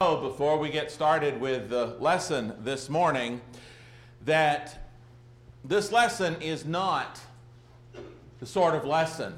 [0.00, 3.40] know before we get started with the lesson this morning
[4.24, 4.88] that
[5.64, 7.20] this lesson is not
[8.38, 9.36] the sort of lesson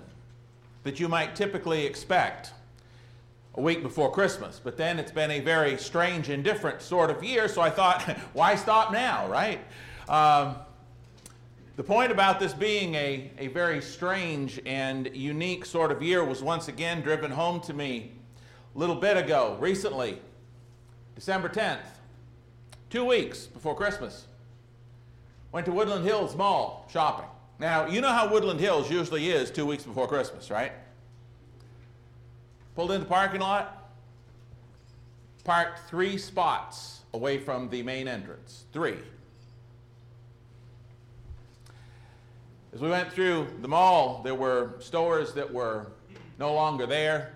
[0.82, 2.52] that you might typically expect
[3.54, 4.60] a week before Christmas.
[4.62, 8.02] But then it's been a very strange and different sort of year, so I thought,
[8.34, 9.60] why stop now, right?
[10.10, 10.56] Um,
[11.76, 16.42] the point about this being a, a very strange and unique sort of year was
[16.42, 18.12] once again driven home to me
[18.76, 20.20] a little bit ago, recently,
[21.20, 21.84] December 10th,
[22.88, 24.24] two weeks before Christmas.
[25.52, 27.28] Went to Woodland Hills Mall shopping.
[27.58, 30.72] Now, you know how Woodland Hills usually is two weeks before Christmas, right?
[32.74, 33.90] Pulled into the parking lot,
[35.44, 38.64] parked three spots away from the main entrance.
[38.72, 38.96] Three.
[42.72, 45.88] As we went through the mall, there were stores that were
[46.38, 47.34] no longer there.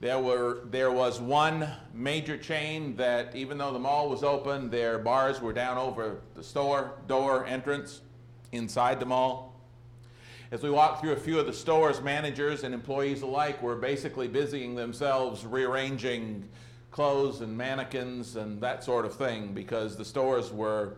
[0.00, 4.98] There, were, there was one major chain that, even though the mall was open, their
[4.98, 8.00] bars were down over the store door entrance
[8.52, 9.56] inside the mall.
[10.50, 14.28] As we walked through a few of the stores, managers and employees alike were basically
[14.28, 16.48] busying themselves rearranging
[16.90, 20.94] clothes and mannequins and that sort of thing because the stores were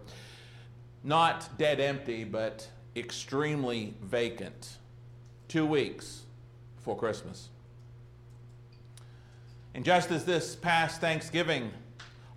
[1.02, 4.78] not dead empty, but extremely vacant.
[5.48, 6.22] Two weeks
[6.76, 7.49] before Christmas.
[9.74, 11.70] And just as this past Thanksgiving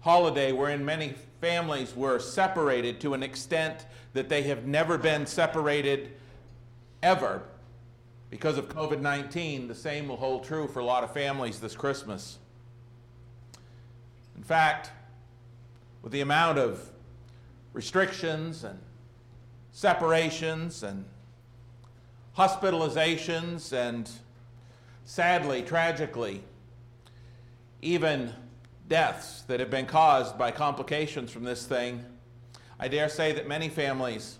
[0.01, 6.11] holiday, wherein many families were separated to an extent that they have never been separated
[7.01, 7.43] ever
[8.29, 11.75] because of COVID 19, the same will hold true for a lot of families this
[11.75, 12.39] Christmas.
[14.35, 14.89] In fact,
[16.01, 16.89] with the amount of
[17.73, 18.79] restrictions and
[19.71, 21.05] separations and
[22.37, 24.09] hospitalizations and
[25.05, 26.43] sadly, tragically,
[27.83, 28.33] even
[28.87, 32.03] deaths that have been caused by complications from this thing,
[32.79, 34.37] I dare say that many families,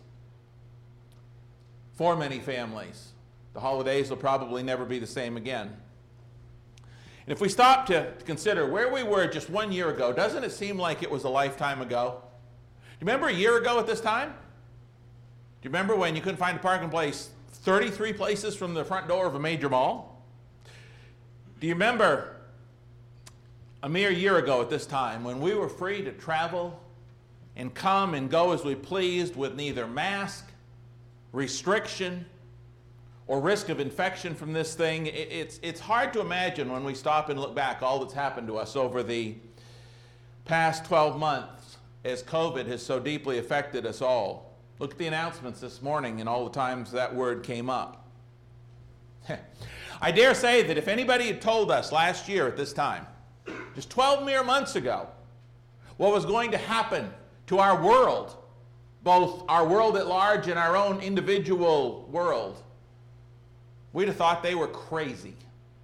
[1.93, 3.11] for many families,
[3.53, 5.75] the holidays will probably never be the same again.
[7.25, 10.51] And if we stop to, consider where we were just one year ago, doesn't it
[10.51, 12.21] seem like it was a lifetime ago?
[12.21, 14.29] Do you remember a year ago at this time?
[14.29, 19.07] Do you remember when you couldn't find a parking place 33 places from the front
[19.07, 20.21] door of a major mall?
[21.61, 22.32] Do you remember
[23.83, 26.79] a mere year ago at this time when we were free to travel
[27.57, 30.49] and come and go as we pleased with neither mask,
[31.33, 32.25] restriction,
[33.27, 35.07] or risk of infection from this thing?
[35.07, 38.57] It's, it's hard to imagine when we stop and look back all that's happened to
[38.57, 39.35] us over the
[40.45, 44.53] past 12 months as COVID has so deeply affected us all.
[44.79, 48.07] Look at the announcements this morning and all the times that word came up.
[50.01, 53.07] I dare say that if anybody had told us last year at this time,
[53.75, 55.07] just 12 mere months ago,
[55.97, 57.11] what was going to happen
[57.47, 58.35] to our world,
[59.03, 62.61] both our world at large and our own individual world,
[63.91, 65.35] we'd have thought they were crazy.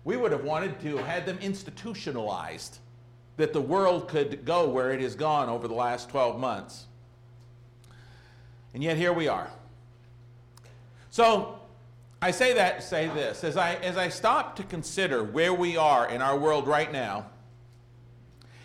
[0.03, 2.79] We would have wanted to have had them institutionalized,
[3.37, 6.85] that the world could go where it has gone over the last 12 months.
[8.73, 9.49] And yet here we are.
[11.09, 11.59] So
[12.21, 15.77] I say that to say this as I, as I stop to consider where we
[15.77, 17.25] are in our world right now,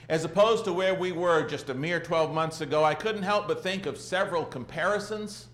[0.08, 3.48] as opposed to where we were just a mere 12 months ago, I couldn't help
[3.48, 5.46] but think of several comparisons,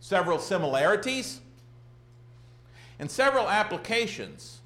[0.00, 1.40] several similarities,
[2.98, 4.60] and several applications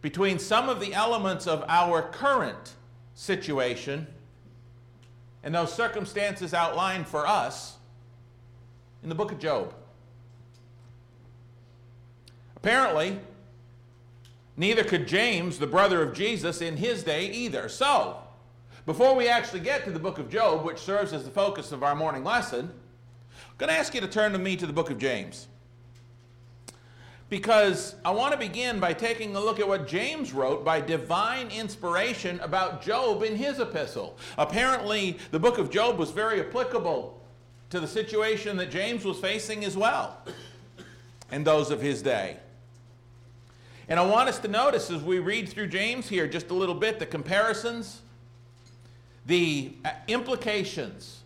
[0.00, 2.74] between some of the elements of our current
[3.14, 4.06] situation
[5.42, 7.76] and those circumstances outlined for us
[9.02, 9.74] in the book of Job.
[12.56, 13.18] Apparently,
[14.56, 17.68] neither could James, the brother of Jesus, in his day either.
[17.68, 18.18] So,
[18.86, 21.82] before we actually get to the book of Job, which serves as the focus of
[21.82, 24.90] our morning lesson, I'm going to ask you to turn to me to the book
[24.90, 25.48] of James.
[27.30, 31.48] Because I want to begin by taking a look at what James wrote by divine
[31.48, 34.18] inspiration about Job in his epistle.
[34.36, 37.20] Apparently, the book of Job was very applicable
[37.70, 40.18] to the situation that James was facing as well,
[41.30, 42.36] and those of his day.
[43.88, 46.74] And I want us to notice as we read through James here just a little
[46.74, 48.00] bit the comparisons,
[49.26, 51.22] the uh, implications,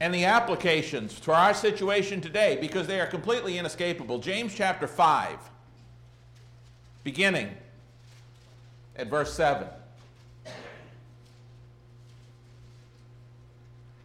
[0.00, 4.18] and the applications to our situation today because they are completely inescapable.
[4.20, 5.38] James chapter 5,
[7.02, 7.50] beginning
[8.94, 9.66] at verse 7.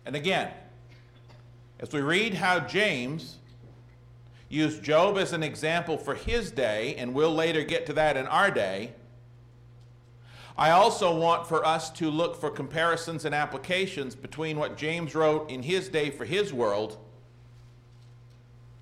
[0.06, 0.51] And again,
[1.80, 3.38] as we read how James
[4.53, 8.27] used Job as an example for his day, and we'll later get to that in
[8.27, 8.94] our day,
[10.55, 15.50] I also want for us to look for comparisons and applications between what James wrote
[15.50, 16.97] in his day for his world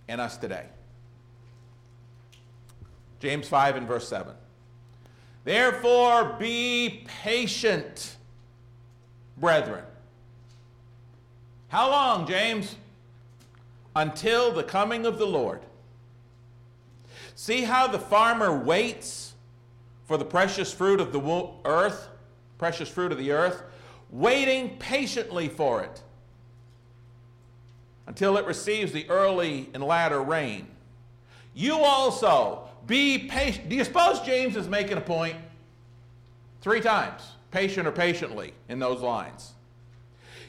[0.09, 0.65] and us today.
[3.21, 4.33] James 5 and verse 7.
[5.45, 8.17] Therefore, be patient,
[9.37, 9.85] brethren.
[11.69, 12.75] How long, James?
[13.95, 15.61] Until the coming of the Lord.
[17.35, 19.33] See how the farmer waits
[20.05, 22.07] for the precious fruit of the earth,
[22.57, 23.63] precious fruit of the earth,
[24.09, 26.01] waiting patiently for it
[28.07, 30.67] until it receives the early and latter rain.
[31.53, 33.69] You also be patient.
[33.69, 35.35] Do you suppose James is making a point?
[36.61, 37.21] Three times,
[37.51, 39.53] patient or patiently, in those lines.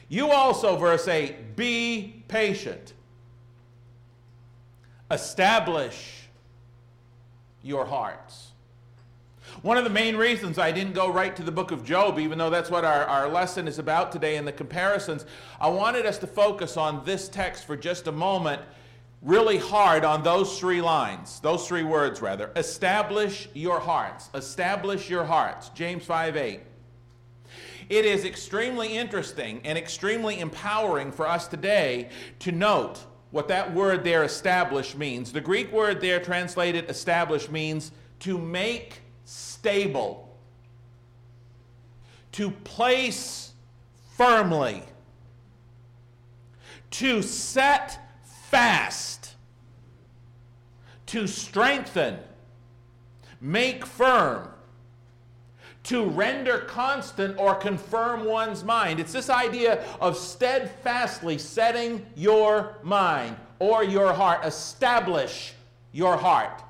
[0.09, 2.93] You also, verse 8, be patient.
[5.13, 6.27] Establish
[7.61, 8.51] your hearts.
[9.61, 12.39] One of the main reasons I didn't go right to the book of Job, even
[12.39, 15.25] though that's what our, our lesson is about today in the comparisons,
[15.61, 18.63] I wanted us to focus on this text for just a moment,
[19.21, 22.51] really hard on those three lines, those three words rather.
[22.55, 24.31] Establish your hearts.
[24.33, 25.69] Establish your hearts.
[25.69, 26.59] James 5 8.
[27.89, 32.09] It is extremely interesting and extremely empowering for us today
[32.39, 35.31] to note what that word there, establish, means.
[35.31, 40.37] The Greek word there translated establish means to make stable,
[42.33, 43.53] to place
[44.15, 44.83] firmly,
[46.91, 47.97] to set
[48.51, 49.33] fast,
[51.07, 52.19] to strengthen,
[53.41, 54.47] make firm,
[55.83, 58.99] to render constant or confirm one's mind.
[58.99, 65.53] It's this idea of steadfastly setting your mind or your heart, establish
[65.91, 66.63] your heart.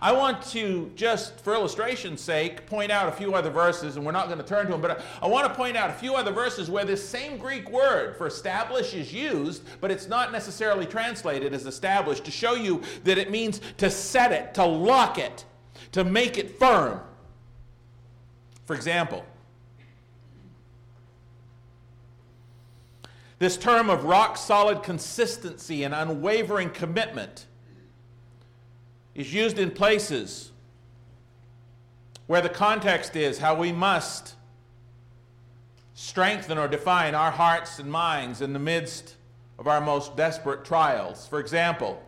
[0.00, 4.12] I want to, just for illustration's sake, point out a few other verses, and we're
[4.12, 6.30] not going to turn to them, but I, want to point out a few other
[6.30, 11.52] verses where this same Greek word for establish is used, but it's not necessarily translated
[11.52, 15.44] as established to show you that it means to set it, to lock it,
[15.92, 17.00] to make it firm.
[18.68, 19.24] For example,
[23.38, 27.46] this term of rock solid consistency and unwavering commitment
[29.14, 30.52] is used in places
[32.26, 34.34] where the context is how we must
[35.94, 39.16] strengthen or define our hearts and minds in the midst
[39.58, 41.26] of our most desperate trials.
[41.26, 42.02] For example,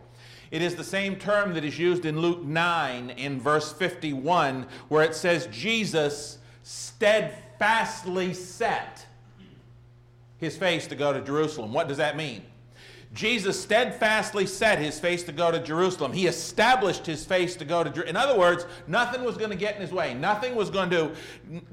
[0.51, 5.03] it is the same term that is used in Luke 9 in verse 51, where
[5.03, 9.05] it says, Jesus steadfastly set
[10.37, 11.73] his face to go to Jerusalem.
[11.73, 12.43] What does that mean?
[13.13, 16.13] Jesus steadfastly set his face to go to Jerusalem.
[16.13, 18.15] He established his face to go to Jerusalem.
[18.15, 20.13] In other words, nothing was going to get in his way.
[20.13, 21.11] Nothing was going to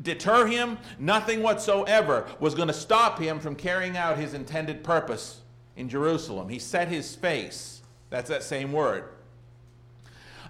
[0.03, 0.79] deter him.
[0.99, 5.43] Nothing whatsoever was going to stop him from carrying out his intended purpose
[5.77, 6.49] in Jerusalem.
[6.49, 7.83] He set his face.
[8.11, 9.05] That's that same word.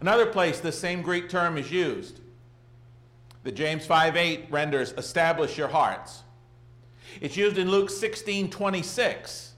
[0.01, 2.21] Another place this same Greek term is used
[3.49, 6.23] that James 5:8 renders establish your hearts.
[7.19, 9.53] It's used in Luke 16:26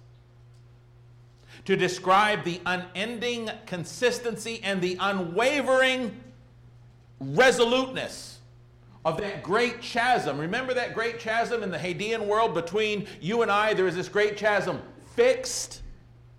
[1.65, 6.23] to describe the unending consistency and the unwavering
[7.19, 8.39] resoluteness
[9.05, 10.39] of that great chasm.
[10.39, 13.75] Remember that great chasm in the Hadean world between you and I?
[13.75, 14.81] There is this great chasm
[15.17, 15.83] fixed.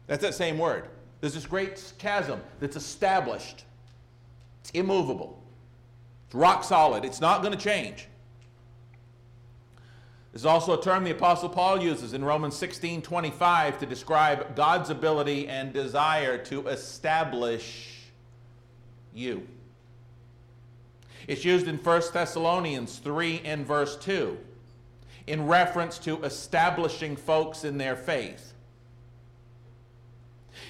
[0.08, 0.88] That's that same word.
[1.20, 3.66] There's this great chasm that's established,
[4.62, 5.41] it's immovable,
[6.32, 8.08] it's rock solid, it's not going to change.
[10.32, 14.90] There's also a term the Apostle Paul uses in Romans 16 25 to describe God's
[14.90, 18.06] ability and desire to establish
[19.14, 19.46] you.
[21.28, 24.38] It's used in 1 Thessalonians 3 and verse 2
[25.28, 28.51] in reference to establishing folks in their faith.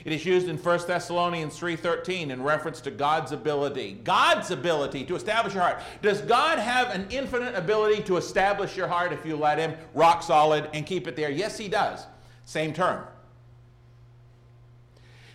[0.03, 3.99] It is used in 1 Thessalonians 3:13 in reference to God's ability.
[4.03, 5.81] God's ability to establish your heart.
[6.01, 10.23] Does God have an infinite ability to establish your heart if you let him rock
[10.23, 11.29] solid and keep it there?
[11.29, 12.05] Yes, he does.
[12.45, 13.05] Same term.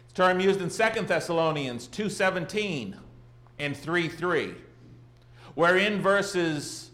[0.04, 2.96] It's term used in 2 Thessalonians 2:17
[3.58, 4.54] and 3:3.
[5.54, 6.90] Wherein verses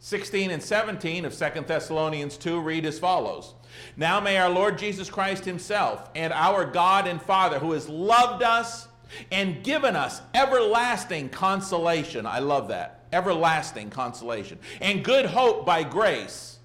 [0.00, 3.54] 16 and 17 of 2 Thessalonians 2 read as follows.
[3.96, 8.42] Now may our Lord Jesus Christ himself and our God and Father, who has loved
[8.42, 8.88] us
[9.30, 12.26] and given us everlasting consolation.
[12.26, 13.04] I love that.
[13.12, 14.58] Everlasting consolation.
[14.80, 16.58] And good hope by grace.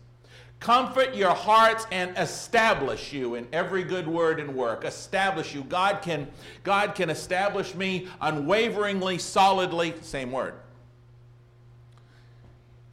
[0.59, 4.85] Comfort your hearts and establish you in every good word and work.
[4.85, 5.63] Establish you.
[5.63, 6.27] God can,
[6.63, 9.93] God can establish me unwaveringly, solidly.
[10.01, 10.55] Same word.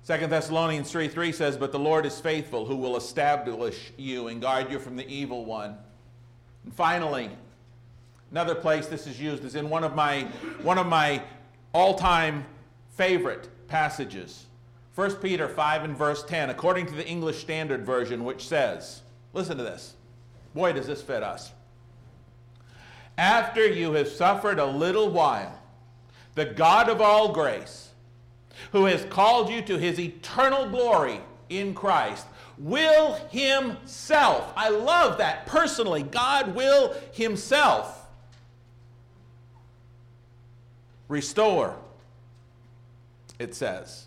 [0.07, 4.41] 2 Thessalonians 3 3 says, But the Lord is faithful, who will establish you and
[4.41, 5.77] guard you from the evil one.
[6.65, 7.31] And finally,
[8.31, 10.23] another place this is used is in one of my,
[10.63, 11.23] one of my
[11.73, 12.45] all time
[12.91, 14.47] favorite passages.
[14.97, 19.57] 1 Peter 5 and verse 10, according to the English Standard Version, which says, Listen
[19.57, 19.95] to this.
[20.55, 21.53] Boy, does this fit us.
[23.17, 25.59] After you have suffered a little while,
[26.35, 27.92] the God of all grace,
[28.73, 32.27] who has called you to his eternal glory in Christ,
[32.59, 38.07] will himself, I love that personally, God will himself
[41.09, 41.77] restore,
[43.39, 44.07] it says.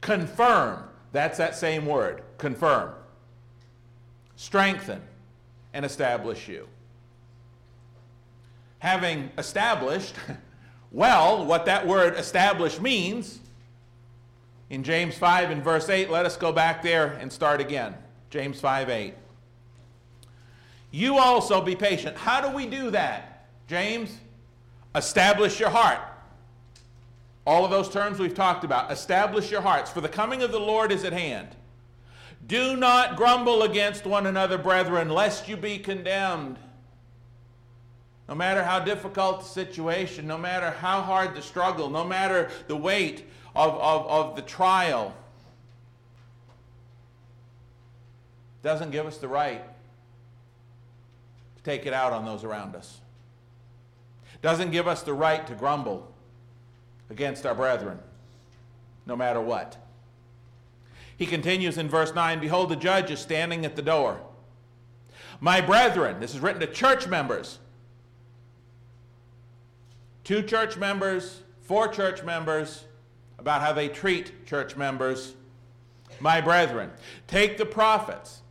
[0.00, 2.92] Confirm, that's that same word, confirm.
[4.36, 5.00] Strengthen
[5.72, 6.68] and establish you.
[8.80, 10.14] Having established,
[10.92, 13.40] well, what that word establish means
[14.68, 17.94] in James 5 and verse 8, let us go back there and start again.
[18.30, 19.14] James 5 8.
[20.90, 22.16] You also be patient.
[22.16, 24.18] How do we do that, James?
[24.94, 26.00] Establish your heart.
[27.46, 28.92] All of those terms we've talked about.
[28.92, 31.48] Establish your hearts, for the coming of the Lord is at hand.
[32.46, 36.58] Do not grumble against one another, brethren, lest you be condemned.
[38.32, 42.74] No matter how difficult the situation, no matter how hard the struggle, no matter the
[42.74, 45.14] weight of, of, of the trial
[48.62, 49.62] doesn't give us the right
[51.56, 53.02] to take it out on those around us.
[54.40, 56.10] Doesn't give us the right to grumble
[57.10, 57.98] against our brethren,
[59.04, 59.76] no matter what.
[61.18, 64.22] He continues in verse 9 Behold, the judge is standing at the door.
[65.38, 67.58] My brethren, this is written to church members.
[70.24, 72.84] Two church members, four church members,
[73.38, 75.34] about how they treat church members.
[76.20, 76.90] My brethren,
[77.26, 78.42] take the prophets.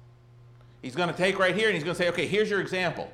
[0.81, 3.09] He's going to take right here and he's going to say, okay, here's your example.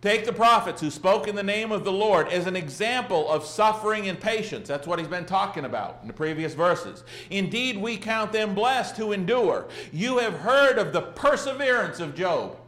[0.00, 3.44] Take the prophets who spoke in the name of the Lord as an example of
[3.44, 4.68] suffering and patience.
[4.68, 7.02] That's what he's been talking about in the previous verses.
[7.30, 9.66] Indeed, we count them blessed who endure.
[9.92, 12.58] You have heard of the perseverance of Job,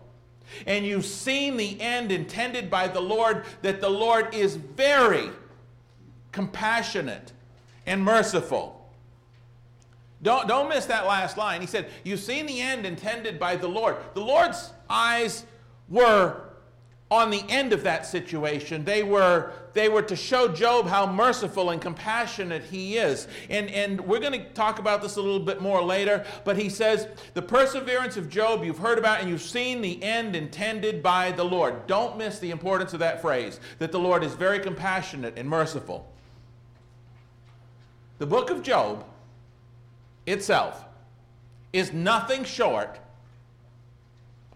[0.66, 5.30] and you've seen the end intended by the Lord, that the Lord is very
[6.33, 7.33] compassionate
[7.87, 8.76] and merciful.
[10.23, 11.61] Don't, don't miss that last line.
[11.61, 13.97] He said, You've seen the end intended by the Lord.
[14.14, 15.45] The Lord's eyes
[15.88, 16.50] were
[17.11, 18.85] on the end of that situation.
[18.85, 23.26] They were, they were to show Job how merciful and compassionate he is.
[23.49, 26.69] And, and we're going to talk about this a little bit more later, but he
[26.69, 31.33] says, The perseverance of Job you've heard about and you've seen the end intended by
[31.33, 31.88] the Lord.
[31.88, 36.07] Don't miss the importance of that phrase, that the Lord is very compassionate and merciful.
[38.19, 39.05] The book of Job
[40.26, 40.85] itself
[41.73, 43.00] is nothing short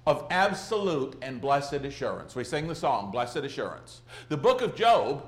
[0.07, 2.37] of absolute and blessed assurance.
[2.37, 4.03] We sing the song, Blessed Assurance.
[4.29, 5.25] The book of Job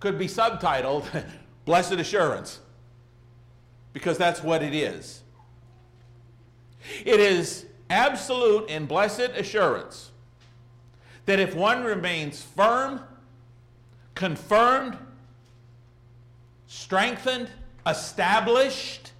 [0.00, 1.04] could be subtitled
[1.64, 2.60] Blessed Assurance
[3.92, 5.22] because that's what it is.
[7.04, 10.10] It is absolute and blessed assurance
[11.26, 13.00] that if one remains firm,
[14.14, 14.96] confirmed,
[16.66, 17.48] strengthened,
[17.86, 19.12] established,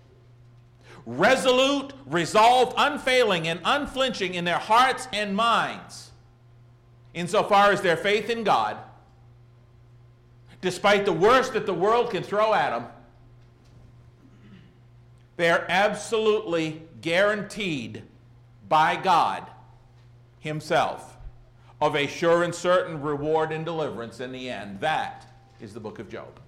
[1.07, 6.11] resolute, resolved, unfailing, and unflinching in their hearts and minds,
[7.15, 8.77] insofar as their faith in God,
[10.61, 12.87] despite the worst that the world can throw at them,
[15.37, 18.03] they are absolutely guaranteed
[18.69, 19.47] by God
[20.41, 21.17] Himself
[21.81, 24.81] of a sure and certain reward and deliverance in the end.
[24.81, 25.27] That
[25.61, 26.41] is the book of Job.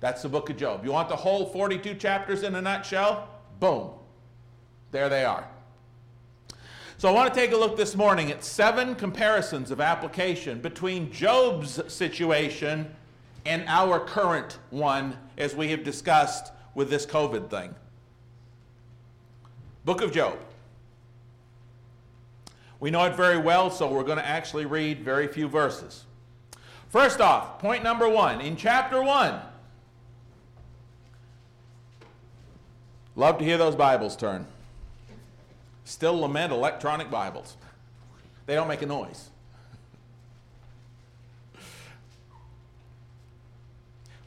[0.00, 0.84] That's the book of Job.
[0.84, 3.28] You want the whole 42 chapters in a nutshell?
[3.58, 3.90] Boom.
[4.92, 5.46] There they are.
[6.98, 11.12] So I want to take a look this morning at seven comparisons of application between
[11.12, 12.92] Job's situation
[13.46, 17.74] and our current one, as we have discussed with this COVID thing.
[19.84, 20.38] Book of Job.
[22.80, 26.04] We know it very well, so we're going to actually read very few verses.
[26.88, 28.40] First off, point number one.
[28.40, 29.40] In chapter one,
[33.18, 34.46] Love to hear those Bibles turn.
[35.84, 37.56] Still lament electronic Bibles.
[38.46, 39.30] They don't make a noise.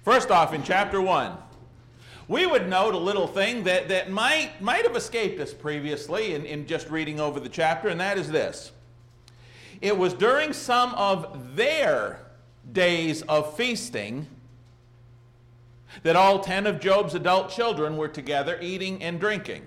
[0.03, 1.38] First off, in chapter 1,
[2.27, 6.43] we would note a little thing that, that might, might have escaped us previously in,
[6.45, 8.74] in just reading over the chapter, and that is this.
[9.79, 12.19] It was during some of their
[12.74, 14.27] days of feasting
[16.03, 19.65] that all 10 of Job's adult children were together eating and drinking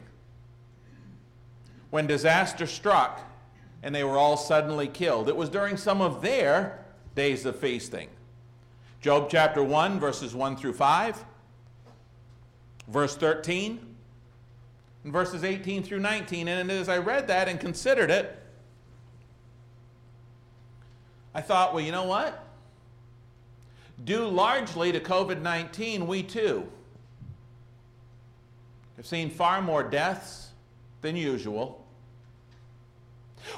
[1.91, 3.21] when disaster struck
[3.85, 5.29] and they were all suddenly killed.
[5.29, 8.09] It was during some of their days of feasting.
[9.03, 11.25] Job chapter 1, verses 1 through 5,
[12.89, 13.79] verse 13,
[15.05, 16.49] and verses 18 through 19.
[16.49, 18.37] And as I read that and considered it,
[21.35, 22.44] I thought, well, you know what?
[24.03, 26.69] Due largely to COVID 19, we too
[28.97, 30.51] have seen far more deaths
[31.01, 31.85] than usual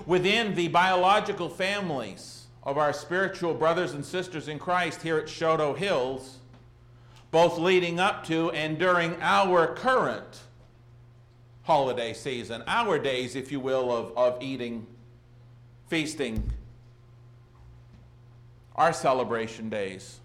[0.04, 5.76] within the biological families of our spiritual brothers and sisters in Christ here at Chouteau
[5.76, 6.38] Hills,
[7.30, 10.40] both leading up to and during our current
[11.62, 14.86] holiday season, our days, if you will, of, of eating,
[15.88, 16.50] feasting,
[18.74, 20.20] our celebration days.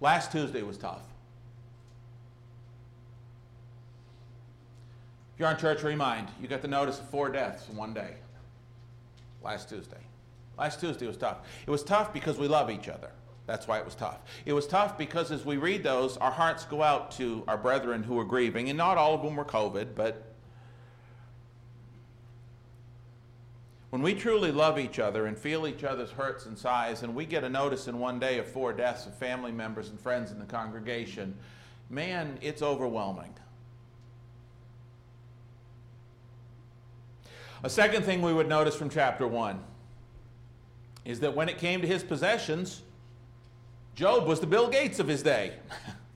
[0.00, 1.02] Last Tuesday was tough.
[5.34, 8.14] If you're on church, remind you got the notice of four deaths in one day.
[9.42, 10.00] Last Tuesday.
[10.58, 11.38] Last Tuesday was tough.
[11.66, 13.10] It was tough because we love each other.
[13.46, 14.18] That's why it was tough.
[14.44, 18.02] It was tough because as we read those, our hearts go out to our brethren
[18.02, 20.35] who are grieving, and not all of them were COVID, but
[23.90, 27.24] When we truly love each other and feel each other's hurts and sighs, and we
[27.24, 30.38] get a notice in one day of four deaths of family members and friends in
[30.38, 31.36] the congregation,
[31.88, 33.32] man, it's overwhelming.
[37.62, 39.62] A second thing we would notice from chapter 1
[41.04, 42.82] is that when it came to his possessions,
[43.94, 45.54] Job was the Bill Gates of his day.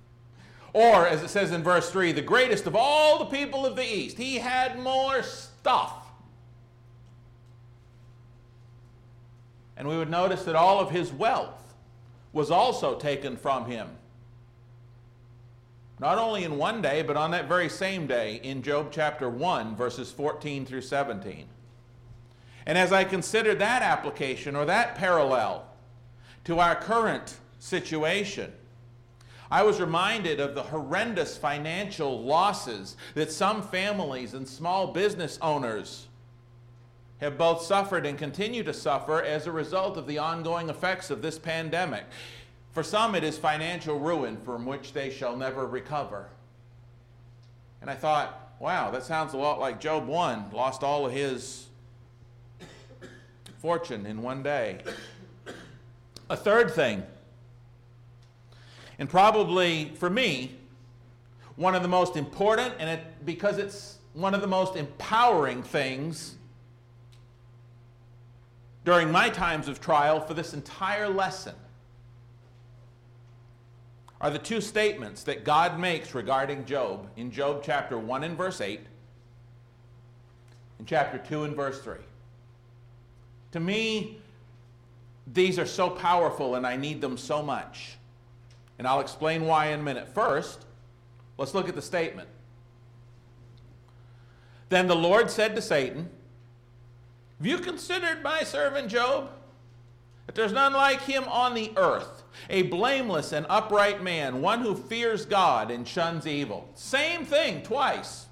[0.73, 3.85] or, as it says in verse 3, the greatest of all the people of the
[3.85, 4.19] East.
[4.19, 6.00] He had more stuff
[9.81, 11.73] And we would notice that all of his wealth
[12.35, 13.89] was also taken from him.
[15.99, 19.75] Not only in one day, but on that very same day in Job chapter 1,
[19.77, 21.47] verses 14 through 17.
[22.67, 25.65] And as I considered that application or that parallel
[26.45, 28.53] to our current situation,
[29.51, 36.07] I was reminded of the horrendous financial losses that some families and small business owners
[37.21, 41.23] have both suffered and continue to suffer as a result of the ongoing effects of
[41.23, 42.05] this pandemic.
[42.73, 46.29] For some, it is financial ruin from which they shall never recover.
[47.81, 51.67] And I thought, wow, that sounds a lot like Job 1, lost all of his
[53.59, 54.79] fortune in one day.
[56.31, 57.03] A third thing,
[58.99, 60.57] and probably for me,
[61.57, 66.37] one of the most important, and it, because it's one of the most empowering things
[68.85, 71.55] during my times of trial for this entire lesson
[74.21, 78.61] are the two statements that God makes regarding Job in Job chapter 1 and verse
[78.61, 78.81] 8
[80.79, 81.97] and chapter 2 and verse 3.
[83.53, 84.19] To me,
[85.33, 87.97] these are so powerful and I need them so much.
[88.79, 90.09] And I'll explain why in a minute.
[90.09, 90.65] First,
[91.37, 92.29] let's look at the statement.
[94.69, 96.09] Then the Lord said to Satan,
[97.41, 99.31] have you considered my servant Job?
[100.27, 104.75] That there's none like him on the earth, a blameless and upright man, one who
[104.75, 106.69] fears God and shuns evil.
[106.75, 108.27] Same thing twice.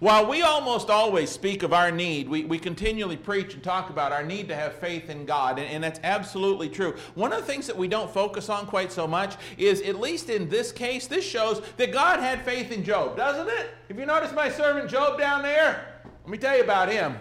[0.00, 4.12] While we almost always speak of our need, we, we continually preach and talk about
[4.12, 6.94] our need to have faith in God, and, and that's absolutely true.
[7.14, 10.30] One of the things that we don't focus on quite so much is, at least
[10.30, 13.70] in this case, this shows that God had faith in Job, doesn't it?
[13.88, 17.16] If you notice my servant Job down there, let me tell you about him.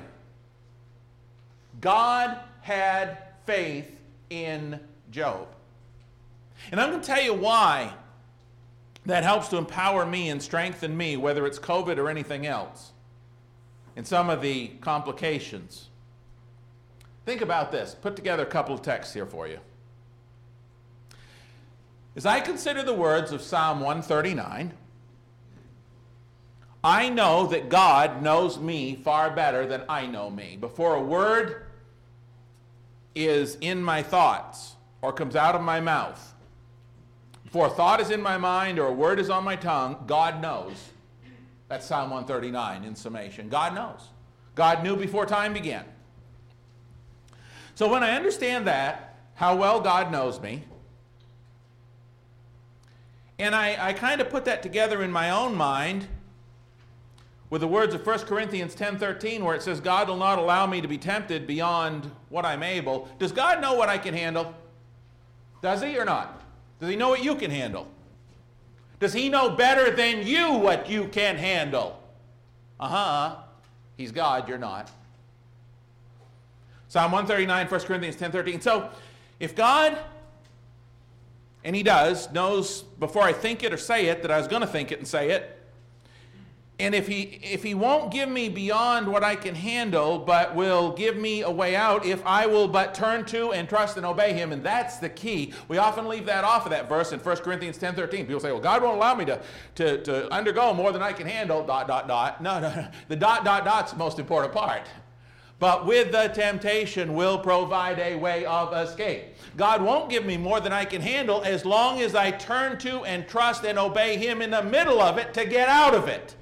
[1.82, 5.48] God had faith in Job.
[6.72, 7.94] And I'm going to tell you why
[9.08, 12.91] that helps to empower me and strengthen me, whether it's COVID or anything else,
[13.96, 15.88] and some of the complications.
[17.26, 17.96] Think about this.
[17.96, 19.60] Put together a couple of texts here for you.
[22.17, 24.74] As I consider the words of Psalm 139,
[26.84, 30.58] I know that God knows me far better than I know me.
[30.60, 31.65] Before a word
[33.15, 36.34] is in my thoughts or comes out of my mouth,
[37.58, 40.43] before a thought is in my mind or a word is on my tongue, God
[40.43, 40.91] knows.
[41.70, 43.50] That's Psalm 139 in summation.
[43.50, 44.10] God knows.
[44.54, 45.84] God knew before time began.
[47.74, 50.65] So when I understand that, how well God knows me,
[53.39, 56.08] and I, I kind of put that together in my own mind,
[57.50, 60.80] with the words of 1 Corinthians 10:13 where it says God will not allow me
[60.80, 63.10] to be tempted beyond what I'm able.
[63.17, 64.54] Does God know what I can handle?
[65.63, 66.37] Does he or not?
[66.80, 67.88] Does he know what you can handle?
[69.00, 72.02] Does he know better than you what you can handle?
[72.80, 73.36] Uh-huh.
[73.96, 74.92] He's God, you're not.
[76.90, 78.62] Psalm 139, 1 Corinthians 10:13.
[78.62, 78.90] So,
[79.40, 79.98] if God
[81.63, 84.62] and he does knows before I think it or say it that I was going
[84.62, 85.57] to think it and say it,
[86.80, 90.92] and if he, if he won't give me beyond what I can handle, but will
[90.92, 94.34] give me a way out, if I will but turn to and trust and obey
[94.34, 95.54] him, and that's the key.
[95.70, 98.28] We often leave that off of that verse in 1 Corinthians 10 13.
[98.28, 99.42] People say, well, God won't allow me to,
[99.74, 102.44] to, to undergo more than I can handle, dot, dot, dot.
[102.44, 102.88] No, no, no.
[103.08, 104.88] The dot, dot, dot's the most important part.
[105.58, 109.34] But with the temptation will provide a way of escape.
[109.56, 113.04] God won't give me more than I can handle as long as I turn to
[113.06, 116.36] and trust and obey him in the middle of it to get out of it.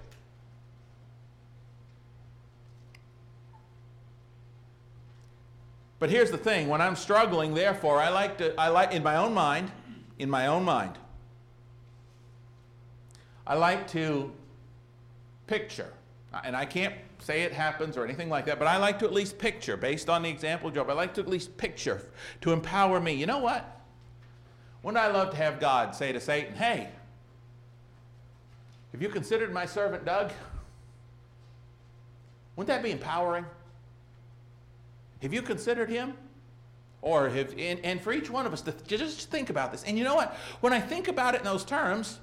[6.00, 9.16] But here's the thing when I'm struggling, therefore, I like to, I like, in my
[9.16, 9.72] own mind,
[10.20, 10.98] in my own mind,
[13.48, 14.32] I like to
[15.48, 15.94] picture,
[16.44, 19.14] and I can't say it happens or anything like that, but I like to at
[19.14, 22.02] least picture, based on the example Job, I like to at least picture
[22.42, 23.14] to empower me.
[23.14, 23.82] You know what?
[24.84, 26.90] Wouldn't I love to have God say to Satan, hey,
[28.92, 30.32] have you considered my servant Doug?
[32.56, 33.46] Wouldn't that be empowering?
[35.26, 36.14] Have you considered him?
[37.02, 39.84] Or have, and, and for each one of us to just think about this.
[39.84, 40.36] And you know what?
[40.62, 42.20] When I think about it in those terms,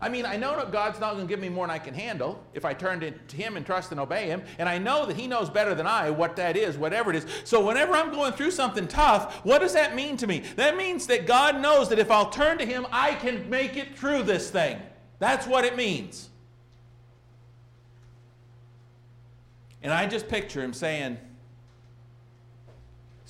[0.00, 1.94] I mean, I know that God's not going to give me more than I can
[1.94, 4.42] handle if I turn to Him and trust and obey Him.
[4.58, 7.26] And I know that He knows better than I what that is, whatever it is.
[7.44, 10.40] So whenever I'm going through something tough, what does that mean to me?
[10.56, 13.96] That means that God knows that if I'll turn to Him, I can make it
[13.96, 14.82] through this thing.
[15.20, 16.28] That's what it means.
[19.80, 21.18] And I just picture Him saying,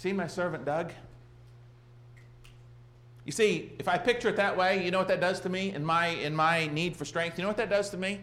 [0.03, 0.93] See my servant Doug?
[3.25, 5.73] You see, if I picture it that way, you know what that does to me
[5.73, 7.39] in my, in my need for strength?
[7.39, 8.19] You know what that does to me?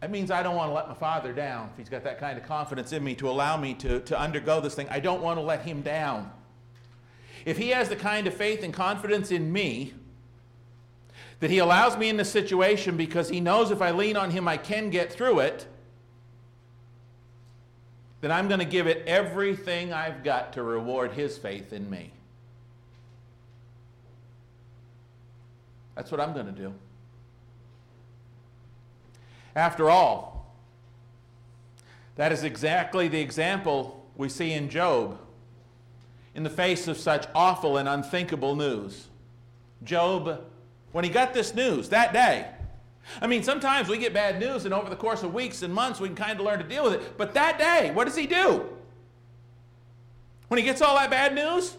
[0.00, 2.38] That means I don't want to let my father down if he's got that kind
[2.38, 4.86] of confidence in me to allow me to, to undergo this thing.
[4.90, 6.30] I don't want to let him down.
[7.44, 9.92] If he has the kind of faith and confidence in me
[11.40, 14.46] that he allows me in this situation because he knows if I lean on him,
[14.46, 15.66] I can get through it,
[18.20, 22.12] then I'm going to give it everything I've got to reward his faith in me.
[25.94, 26.74] That's what I'm going to do.
[29.54, 30.54] After all,
[32.16, 35.18] that is exactly the example we see in Job
[36.34, 39.08] in the face of such awful and unthinkable news.
[39.82, 40.42] Job,
[40.92, 42.46] when he got this news that day,
[43.20, 46.00] I mean, sometimes we get bad news, and over the course of weeks and months,
[46.00, 47.16] we can kind of learn to deal with it.
[47.16, 48.66] But that day, what does he do?
[50.48, 51.76] When he gets all that bad news,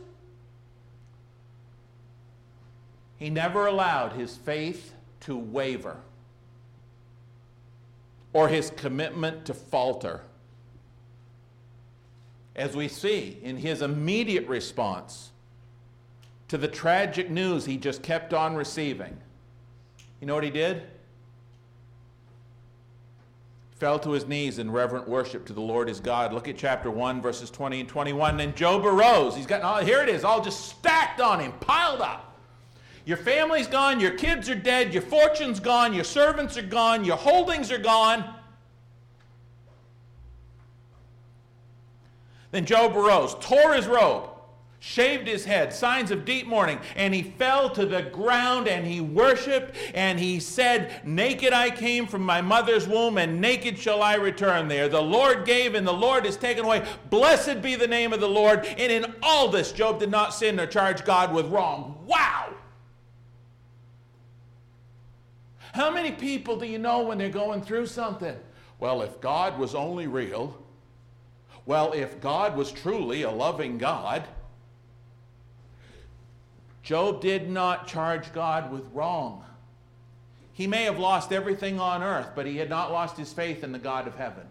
[3.17, 5.97] he never allowed his faith to waver
[8.33, 10.21] or his commitment to falter.
[12.55, 15.31] As we see in his immediate response
[16.47, 19.17] to the tragic news he just kept on receiving,
[20.19, 20.83] you know what he did?
[23.79, 26.33] Fell to his knees in reverent worship to the Lord his God.
[26.33, 28.39] Look at chapter 1, verses 20 and 21.
[28.39, 29.35] And Job arose.
[29.35, 32.23] He's got, oh, here it is, all just stacked on him, piled up.
[33.05, 37.15] Your family's gone, your kids are dead, your fortune's gone, your servants are gone, your
[37.15, 38.35] holdings are gone.
[42.51, 44.29] Then Job arose, tore his robe,
[44.79, 49.01] shaved his head, signs of deep mourning, and he fell to the ground and he
[49.01, 54.15] worshiped and he said, Naked I came from my mother's womb, and naked shall I
[54.15, 54.87] return there.
[54.87, 56.85] The Lord gave and the Lord is taken away.
[57.09, 58.65] Blessed be the name of the Lord.
[58.65, 62.03] And in all this, Job did not sin or charge God with wrong.
[62.05, 62.53] Wow!
[65.73, 68.35] How many people do you know when they're going through something?
[68.79, 70.57] Well, if God was only real,
[71.65, 74.27] well, if God was truly a loving God,
[76.87, 79.43] Job did not charge God with wrong.
[80.53, 83.73] He may have lost everything on earth, but he had not lost his faith in
[83.73, 84.47] the God of heaven.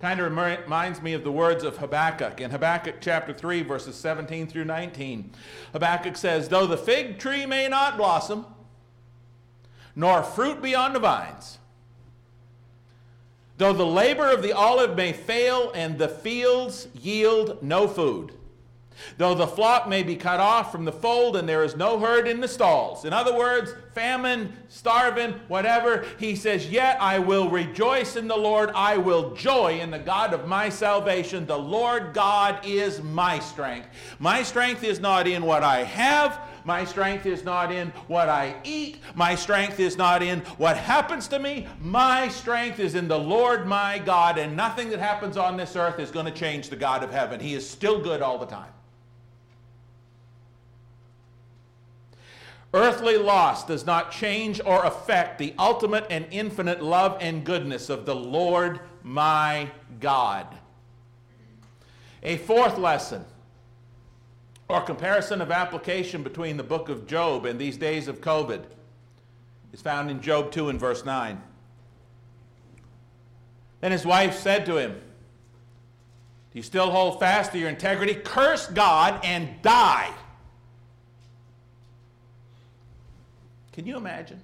[0.00, 4.48] Kind of reminds me of the words of Habakkuk in Habakkuk chapter 3, verses 17
[4.48, 5.30] through 19.
[5.72, 8.46] Habakkuk says, Though the fig tree may not blossom,
[9.94, 11.58] nor fruit be on the vines,
[13.58, 18.32] though the labor of the olive may fail and the fields yield no food,
[19.16, 22.28] though the flock may be cut off from the fold and there is no herd
[22.28, 23.04] in the stalls.
[23.04, 28.70] In other words, famine, starving, whatever, he says, Yet I will rejoice in the Lord.
[28.74, 31.46] I will joy in the God of my salvation.
[31.46, 33.88] The Lord God is my strength.
[34.18, 36.40] My strength is not in what I have.
[36.64, 38.98] My strength is not in what I eat.
[39.14, 41.66] My strength is not in what happens to me.
[41.80, 45.98] My strength is in the Lord my God, and nothing that happens on this earth
[45.98, 47.40] is going to change the God of heaven.
[47.40, 48.70] He is still good all the time.
[52.74, 58.04] Earthly loss does not change or affect the ultimate and infinite love and goodness of
[58.04, 60.46] the Lord my God.
[62.22, 63.24] A fourth lesson
[64.68, 68.64] or comparison of application between the book of Job and these days of COVID
[69.72, 71.40] is found in Job 2 and verse 9.
[73.80, 78.14] Then his wife said to him, Do you still hold fast to your integrity?
[78.14, 80.12] Curse God and die.
[83.78, 84.42] Can you imagine?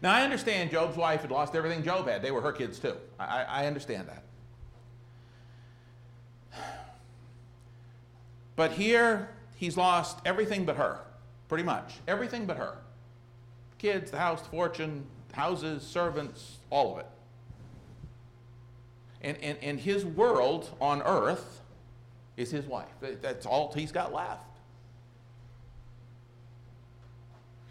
[0.00, 2.22] Now, I understand Job's wife had lost everything Job had.
[2.22, 2.94] They were her kids too.
[3.18, 4.22] I, I understand that.
[8.54, 11.00] But here, he's lost everything but her,
[11.48, 11.94] pretty much.
[12.06, 12.78] Everything but her.
[13.78, 17.06] Kids, the house, the fortune, houses, servants, all of it.
[19.20, 21.60] And, and, and his world on earth
[22.36, 22.86] is his wife.
[23.00, 24.45] That's all he's got left.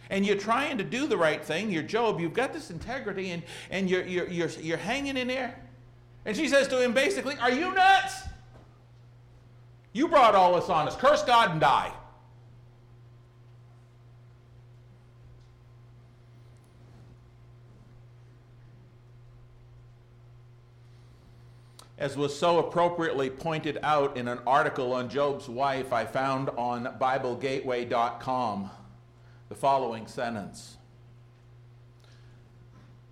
[0.09, 3.43] And you're trying to do the right thing, you're Job, you've got this integrity, and,
[3.69, 5.55] and you're, you're, you're, you're hanging in there.
[6.25, 8.23] And she says to him basically, Are you nuts?
[9.93, 10.95] You brought all this on us.
[10.95, 11.93] Curse God and die.
[21.97, 26.97] As was so appropriately pointed out in an article on Job's wife I found on
[26.99, 28.69] BibleGateway.com
[29.49, 30.77] the following sentence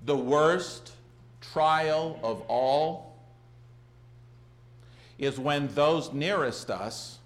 [0.05, 0.93] The worst
[1.41, 3.15] trial of all
[5.17, 7.19] is when those nearest us,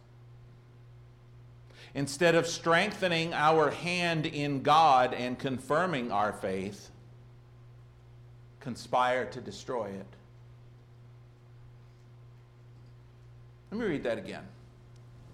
[1.96, 6.92] instead of strengthening our hand in God and confirming our faith,
[8.60, 10.06] conspire to destroy it.
[13.72, 14.44] Let me read that again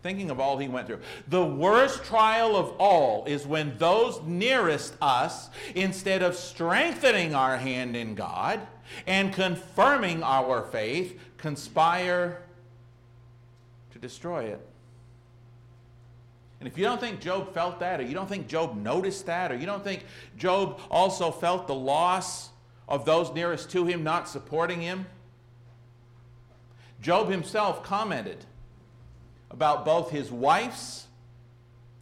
[0.03, 0.99] thinking of all he went through.
[1.29, 7.95] The worst trial of all is when those nearest us, instead of strengthening our hand
[7.95, 8.59] in God
[9.07, 12.43] and confirming our faith, conspire
[13.91, 14.67] to destroy it.
[16.59, 19.51] And if you don't think Job felt that, or you don't think Job noticed that,
[19.51, 20.05] or you don't think
[20.37, 22.49] Job also felt the loss
[22.89, 25.05] of those nearest to him not supporting him,
[27.01, 28.45] Job himself commented
[29.53, 31.07] about both his wife's,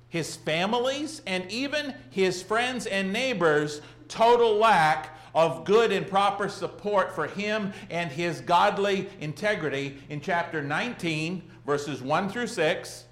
[0.07, 7.13] his family's, and even his friends and neighbors' total lack of good and proper support
[7.13, 13.05] for him and his godly integrity in chapter 19, verses 1 through 6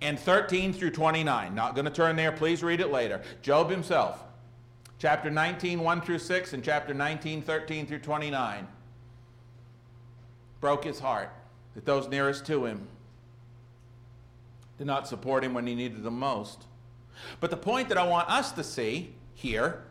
[0.00, 1.54] and 13 through 29.
[1.54, 3.22] Not going to turn there, please read it later.
[3.42, 4.24] Job himself,
[4.98, 8.66] chapter 19, 1 through 6, and chapter 19, 13 through 29,
[10.60, 11.30] broke his heart
[11.74, 12.86] that those nearest to him
[14.78, 16.64] did not support him when he needed them most.
[17.40, 19.82] But the point that I want us to see here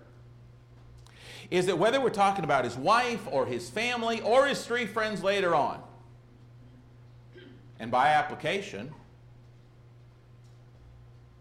[1.50, 5.24] is that whether we're talking about his wife or his family or his three friends
[5.24, 5.82] later on,
[7.80, 8.94] and by application,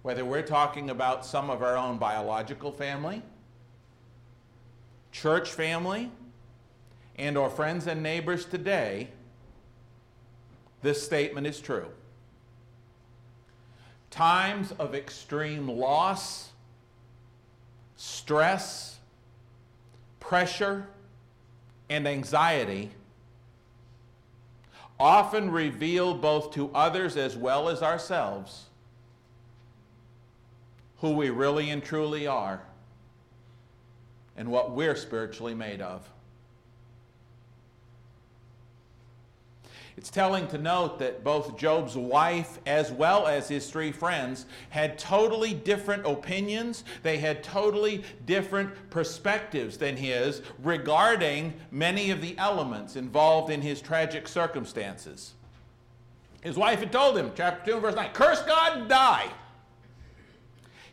[0.03, 3.23] whether we're talking about some of our own biological family,
[5.13, 6.11] church family,
[7.17, 9.09] and or friends and neighbors today,
[10.83, 11.89] this statement is true.
[14.11, 16.51] Times of extreme loss,
[17.97, 18.99] stress,
[20.19, 20.87] pressure,
[21.89, 22.91] and anxiety
[24.99, 28.67] often reveal both to others as well as ourselves
[30.99, 32.63] who we really and truly are
[34.37, 36.09] and what we're spiritually made of.
[40.01, 44.99] It's telling to note that both Job's wife as well as his three friends had
[44.99, 46.85] totally different opinions.
[47.03, 53.83] They had totally different perspectives than his regarding many of the elements involved in his
[53.83, 55.35] tragic circumstances.
[56.41, 59.31] His wife had told him, chapter 2, verse 9, curse God and die.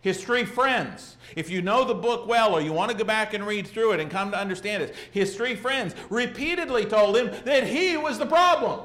[0.02, 3.34] His three friends, if you know the book well or you want to go back
[3.34, 7.32] and read through it and come to understand it, his three friends repeatedly told him
[7.46, 8.82] that he was the problem.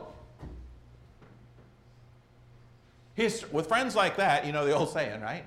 [3.14, 5.44] His, with friends like that, you know the old saying, right?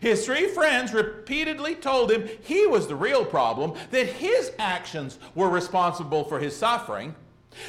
[0.00, 5.48] His three friends repeatedly told him he was the real problem, that his actions were
[5.48, 7.14] responsible for his suffering,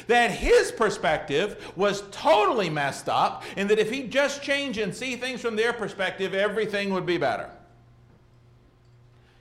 [0.06, 5.16] that his perspective was totally messed up, and that if he'd just change and see
[5.16, 7.50] things from their perspective, everything would be better.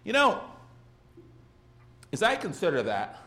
[0.03, 0.41] You know,
[2.11, 3.19] as I consider that,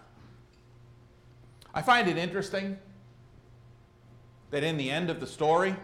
[1.74, 2.78] I find it interesting
[4.50, 5.74] that in the end of the story,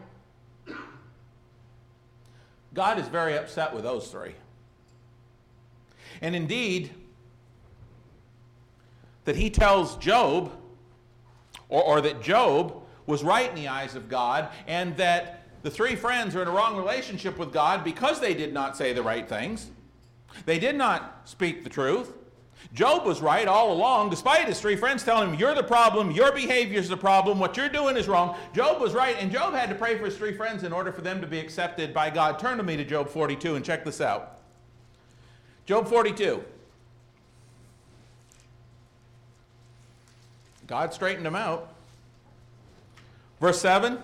[2.74, 4.34] God is very upset with those three.
[6.20, 6.90] And indeed,
[9.24, 10.52] that he tells Job,
[11.68, 15.96] or, or, that Job was right in the eyes of God, and that the three
[15.96, 19.28] friends are in a wrong relationship with God because they did not say the right
[19.28, 19.70] things.
[20.44, 22.12] They did not speak the truth.
[22.74, 26.32] Job was right all along, despite his three friends telling him, You're the problem, your
[26.32, 28.36] behavior is the problem, what you're doing is wrong.
[28.54, 31.02] Job was right, and Job had to pray for his three friends in order for
[31.02, 32.38] them to be accepted by God.
[32.38, 34.38] Turn to me to Job 42 and check this out.
[35.66, 36.42] Job 42.
[40.66, 41.74] God straightened him out.
[43.40, 43.98] Verse 7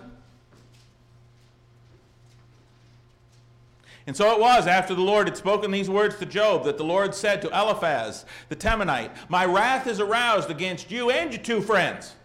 [4.09, 6.83] And so it was after the Lord had spoken these words to Job that the
[6.83, 11.61] Lord said to Eliphaz the Temanite, My wrath is aroused against you and your two
[11.61, 12.15] friends.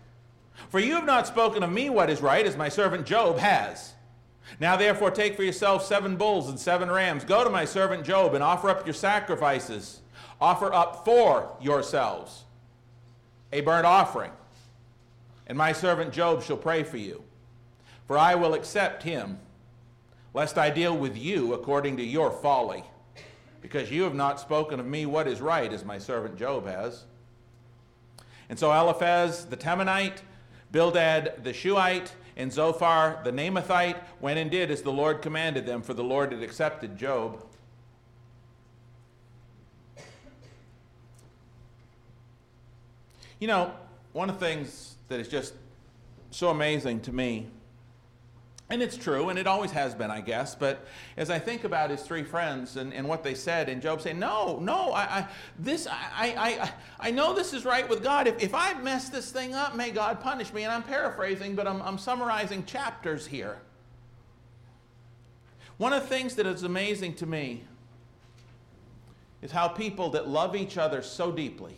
[0.70, 3.92] For you have not spoken of me what is right, as my servant Job has.
[4.58, 7.22] Now therefore take for yourself seven bulls and seven rams.
[7.22, 10.00] Go to my servant Job and offer up your sacrifices.
[10.40, 12.44] Offer up for yourselves
[13.52, 14.32] a burnt offering.
[15.46, 17.22] And my servant Job shall pray for you.
[18.06, 19.38] For I will accept him
[20.34, 22.84] lest I deal with you according to your folly,
[23.62, 27.04] because you have not spoken of me what is right, as my servant Job has.
[28.48, 30.18] And so Eliphaz the Temanite,
[30.70, 35.82] Bildad the Shuhite, and Zophar the Naamathite went and did as the Lord commanded them,
[35.82, 37.46] for the Lord had accepted Job.
[43.38, 43.72] You know,
[44.12, 45.54] one of the things that is just
[46.30, 47.48] so amazing to me
[48.70, 50.54] and it's true, and it always has been, I guess.
[50.54, 50.86] But
[51.18, 54.18] as I think about his three friends and, and what they said, and Job saying,
[54.18, 58.26] No, no, I, I this, I, I, I know this is right with God.
[58.26, 60.62] If, if I mess this thing up, may God punish me.
[60.62, 63.58] And I'm paraphrasing, but I'm, I'm summarizing chapters here.
[65.76, 67.64] One of the things that is amazing to me
[69.42, 71.76] is how people that love each other so deeply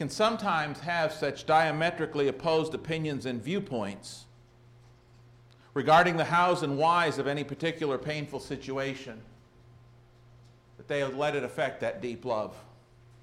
[0.00, 4.24] can sometimes have such diametrically opposed opinions and viewpoints
[5.74, 9.20] regarding the hows and whys of any particular painful situation
[10.78, 12.56] that they have let it affect that deep love,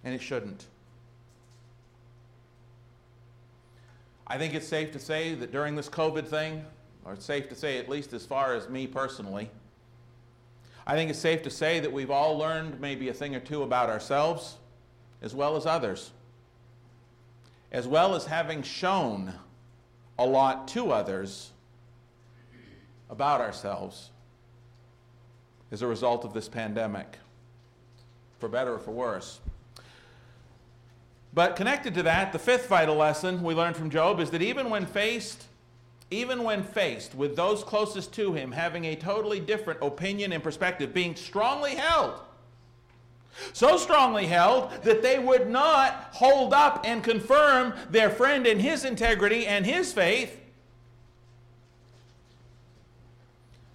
[0.03, 0.67] and it shouldn't.
[4.27, 6.63] I think it's safe to say that during this COVID thing,
[7.05, 9.49] or it's safe to say, at least as far as me personally,
[10.85, 13.63] I think it's safe to say that we've all learned maybe a thing or two
[13.63, 14.57] about ourselves
[15.23, 16.11] as well as others
[17.71, 19.34] as well as having shown
[20.17, 21.51] a lot to others
[23.10, 24.10] about ourselves
[25.71, 27.17] as a result of this pandemic,
[28.39, 29.39] for better or for worse.
[31.34, 34.69] But connected to that, the fifth vital lesson we learned from Job is that even
[34.69, 35.45] when faced
[36.10, 40.93] even when faced with those closest to him having a totally different opinion and perspective,
[40.93, 42.21] being strongly held
[43.54, 48.86] so strongly held that they would not hold up and confirm their friend in his
[48.86, 50.39] integrity and his faith.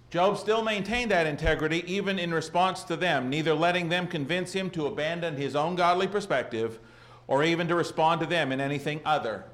[0.09, 4.69] Job still maintained that integrity even in response to them, neither letting them convince him
[4.69, 6.79] to abandon his own godly perspective
[7.25, 9.45] or even to respond to them in anything other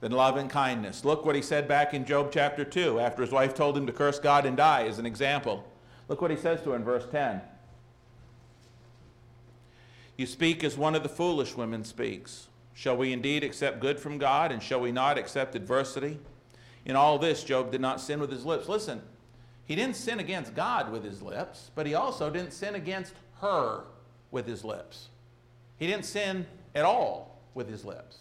[0.00, 1.04] than love and kindness.
[1.04, 3.92] Look what he said back in Job chapter 2 after his wife told him to
[3.92, 5.64] curse God and die as an example.
[6.08, 7.42] Look what he says to her in verse 10.
[10.16, 12.48] You speak as one of the foolish women speaks.
[12.74, 16.18] Shall we indeed accept good from God, and shall we not accept adversity?
[16.84, 18.68] In all this, Job did not sin with his lips.
[18.68, 19.02] Listen,
[19.64, 23.84] he didn't sin against God with his lips, but he also didn't sin against her
[24.30, 25.08] with his lips.
[25.78, 28.18] He didn't sin at all with his lips.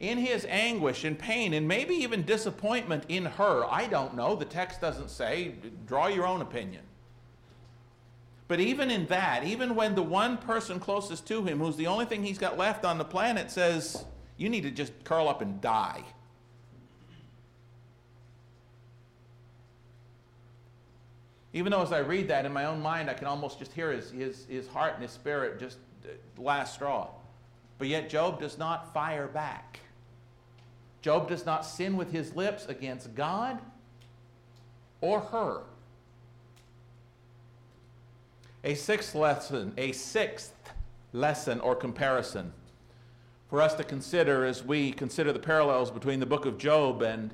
[0.00, 4.44] In his anguish and pain, and maybe even disappointment in her, I don't know, the
[4.44, 5.54] text doesn't say,
[5.86, 6.82] draw your own opinion.
[8.52, 12.04] But even in that, even when the one person closest to him, who's the only
[12.04, 14.04] thing he's got left on the planet, says,
[14.36, 16.04] You need to just curl up and die.
[21.54, 23.90] Even though as I read that in my own mind, I can almost just hear
[23.90, 27.08] his, his, his heart and his spirit just uh, last straw.
[27.78, 29.80] But yet, Job does not fire back.
[31.00, 33.60] Job does not sin with his lips against God
[35.00, 35.62] or her.
[38.64, 40.54] A sixth lesson, a sixth
[41.12, 42.52] lesson or comparison
[43.50, 47.30] for us to consider as we consider the parallels between the book of Job and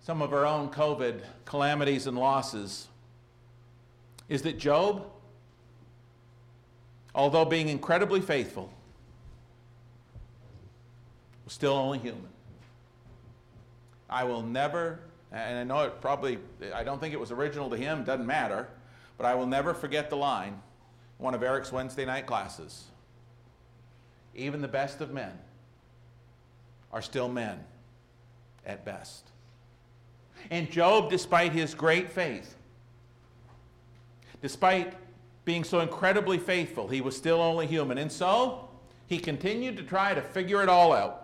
[0.00, 2.88] some of our own COVID calamities and losses
[4.28, 5.04] is that Job,
[7.14, 8.72] although being incredibly faithful,
[11.44, 12.28] was still only human.
[14.08, 15.00] I will never,
[15.32, 16.38] and I know it probably,
[16.72, 18.68] I don't think it was original to him, doesn't matter,
[19.16, 20.60] but I will never forget the line,
[21.18, 22.84] one of Eric's Wednesday night classes.
[24.34, 25.32] Even the best of men
[26.92, 27.60] are still men
[28.66, 29.30] at best.
[30.50, 32.56] And Job, despite his great faith,
[34.42, 34.94] despite
[35.44, 37.98] being so incredibly faithful, he was still only human.
[37.98, 38.68] And so
[39.06, 41.23] he continued to try to figure it all out.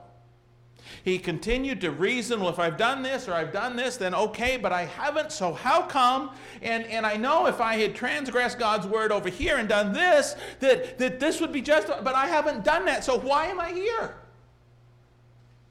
[1.05, 4.57] He continued to reason, well, if I've done this or I've done this, then okay,
[4.57, 6.31] but I haven't, so how come?
[6.63, 10.37] And, and I know if I had transgressed God's word over here and done this,
[10.61, 13.73] that, that this would be just, but I haven't done that, so why am I
[13.73, 14.17] here?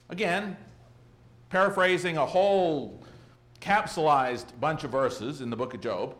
[0.09, 0.57] Again,
[1.49, 3.03] paraphrasing a whole
[3.61, 6.15] capsulized bunch of verses in the book of Job.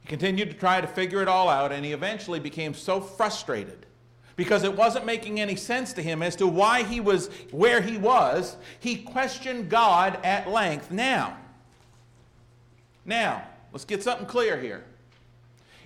[0.00, 3.86] He continued to try to figure it all out, and he eventually became so frustrated
[4.36, 7.96] because it wasn't making any sense to him as to why he was where he
[7.96, 8.56] was.
[8.78, 10.90] He questioned God at length.
[10.90, 11.38] Now,
[13.06, 14.84] now, let's get something clear here.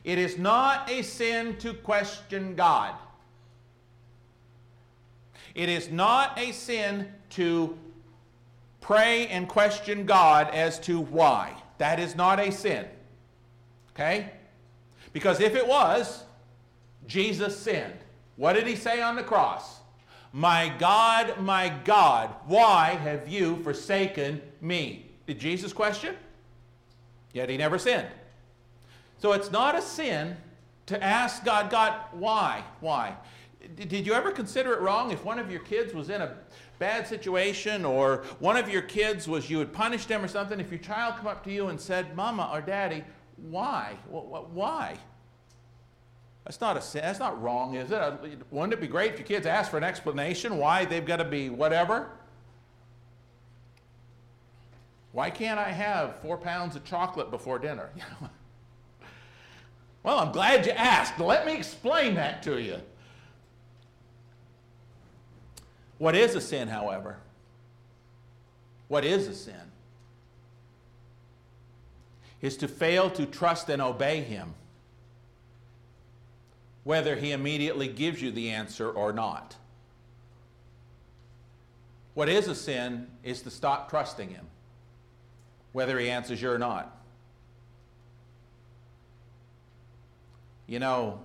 [0.02, 2.94] It is not a sin to question God.
[5.54, 7.76] It is not a sin to
[8.80, 11.54] pray and question God as to why.
[11.78, 12.86] That is not a sin.
[13.94, 14.30] Okay?
[15.12, 16.24] Because if it was,
[17.06, 17.98] Jesus sinned.
[18.40, 19.80] What did he say on the cross?
[20.32, 25.10] My God, my God, why have you forsaken me?
[25.26, 26.16] Did Jesus question?
[27.34, 28.08] Yet he never sinned.
[29.18, 30.38] So it's not a sin
[30.86, 32.64] to ask God, God, why?
[32.80, 33.14] Why?
[33.76, 36.34] Did you ever consider it wrong if one of your kids was in a
[36.78, 40.70] bad situation or one of your kids was you had punished them or something, if
[40.70, 43.04] your child come up to you and said, Mama or Daddy,
[43.36, 43.98] why?
[44.08, 44.96] Why?
[46.50, 47.02] That's not a sin.
[47.04, 48.00] That's not wrong, is it?
[48.00, 48.16] Uh,
[48.50, 51.24] wouldn't it be great if your kids asked for an explanation why they've got to
[51.24, 52.08] be whatever?
[55.12, 57.90] Why can't I have four pounds of chocolate before dinner?
[60.02, 61.20] well, I'm glad you asked.
[61.20, 62.80] Let me explain that to you.
[65.98, 67.18] What is a sin, however?
[68.88, 69.70] What is a sin?
[72.42, 74.54] Is to fail to trust and obey Him
[76.84, 79.56] whether he immediately gives you the answer or not.
[82.14, 84.46] What is a sin is to stop trusting him,
[85.72, 86.96] whether he answers you or not.
[90.66, 91.20] You know,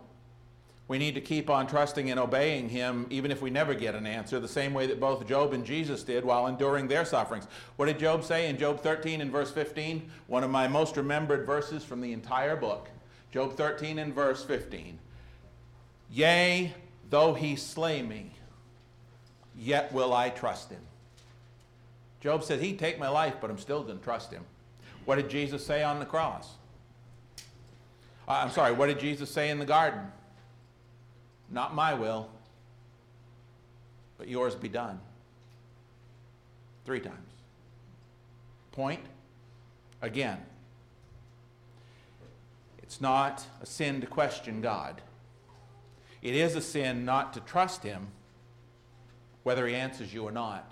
[0.88, 4.06] we need to keep on trusting and obeying him even if we never get an
[4.06, 7.48] answer, the same way that both Job and Jesus did while enduring their sufferings.
[7.76, 10.10] What did Job say in Job 13 and verse 15?
[10.28, 12.90] One of my most remembered verses from the entire book.
[13.32, 15.00] Job 13 and verse 15.
[16.12, 16.74] Yea,
[17.10, 18.32] though he slay me,
[19.58, 20.82] yet will I trust him.
[22.22, 24.44] Job said, He'd take my life, but I'm still going to trust him.
[25.06, 26.56] What did Jesus say on the cross?
[28.28, 30.02] Uh, I'm sorry, what did Jesus say in the garden?
[31.52, 32.30] Not my will,
[34.18, 35.00] but yours be done.
[36.86, 37.16] Three times.
[38.72, 39.02] Point
[40.02, 40.40] again.
[42.82, 45.02] It's not a sin to question God.
[46.26, 48.08] It is a sin not to trust Him,
[49.44, 50.72] whether He answers you or not.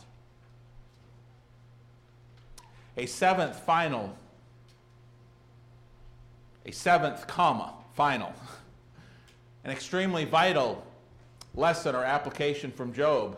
[2.98, 4.18] A seventh final,
[6.66, 8.34] a seventh comma, final,
[9.64, 10.84] an extremely vital
[11.54, 13.38] lesson or application from Job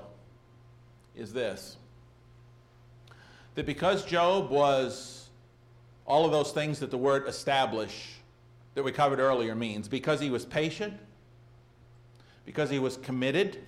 [1.18, 1.76] is this
[3.56, 5.28] that because Job was
[6.06, 8.14] all of those things that the word establish
[8.74, 10.94] that we covered earlier means, because he was patient,
[12.46, 13.60] because he was committed,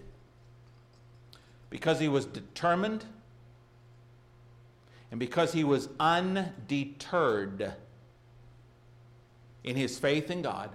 [1.70, 3.06] because he was determined,
[5.12, 7.74] and because he was undeterred
[9.64, 10.70] in his faith in God.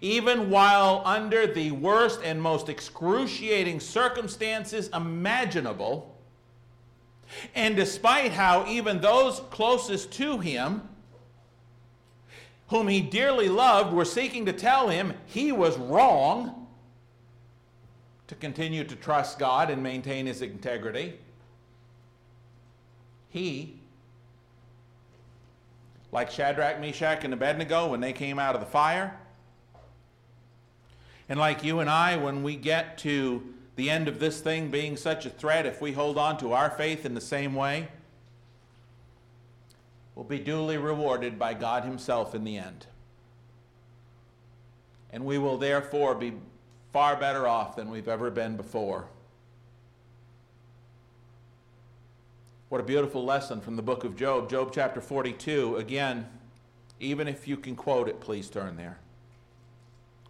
[0.00, 6.16] Even while under the worst and most excruciating circumstances imaginable,
[7.54, 10.88] and despite how even those closest to him
[12.68, 16.66] whom he dearly loved, were seeking to tell him he was wrong,
[18.26, 21.14] to continue to trust God and maintain his integrity.
[23.28, 23.76] He,
[26.10, 29.16] like Shadrach, Meshach, and Abednego when they came out of the fire,
[31.28, 33.42] and like you and I, when we get to
[33.76, 36.70] the end of this thing being such a threat, if we hold on to our
[36.70, 37.88] faith in the same way,
[40.16, 42.86] will be duly rewarded by God Himself in the end.
[45.12, 46.32] And we will therefore be
[46.92, 49.06] far better off than we've ever been before.
[52.70, 55.76] What a beautiful lesson from the book of Job, Job chapter 42.
[55.76, 56.26] Again,
[56.98, 58.98] even if you can quote it, please turn there.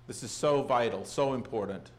[0.06, 1.90] This is so vital, so important.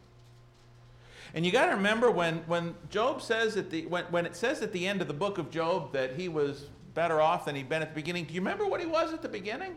[1.33, 4.61] And you got to remember when, when Job says at the when, when it says
[4.61, 6.65] at the end of the book of Job that he was
[6.97, 8.25] better off than he'd been at the beginning.
[8.25, 9.75] Do you remember what he was at the beginning?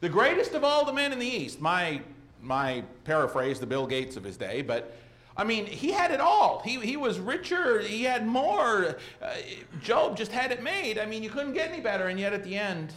[0.00, 1.60] The greatest of all the men in the East.
[1.60, 2.00] My
[2.40, 4.96] my paraphrase, the Bill Gates of his day, but
[5.36, 6.60] I mean, he had it all.
[6.64, 8.96] He, he was richer, he had more.
[9.22, 9.34] Uh,
[9.80, 10.98] Job just had it made.
[10.98, 12.92] I mean, you couldn't get any better, and yet at the end,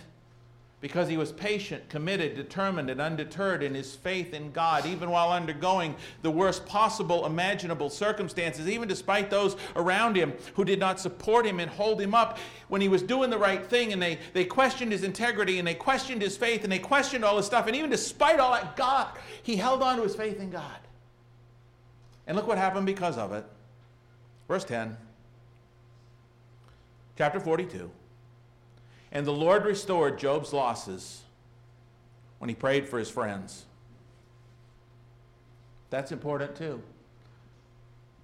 [0.82, 5.32] because he was patient, committed, determined, and undeterred in his faith in God, even while
[5.32, 11.45] undergoing the worst possible imaginable circumstances, even despite those around him who did not support
[11.45, 14.45] him and hold him up when he was doing the right thing, and they, they
[14.45, 17.76] questioned his integrity, and they questioned his faith, and they questioned all his stuff, and
[17.76, 19.07] even despite all that, God,
[19.43, 20.80] he held on to his faith in God.
[22.28, 23.45] And look what happened because of it.
[24.47, 24.97] Verse 10,
[27.17, 27.89] chapter 42.
[29.16, 31.22] And the Lord restored Job's losses
[32.39, 33.63] when he prayed for his friends.
[35.89, 36.84] That's important too.